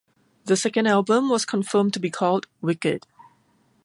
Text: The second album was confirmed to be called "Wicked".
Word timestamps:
The 0.45 0.57
second 0.57 0.87
album 0.87 1.29
was 1.29 1.45
confirmed 1.45 1.93
to 1.93 1.99
be 1.99 2.09
called 2.09 2.47
"Wicked". 2.59 3.05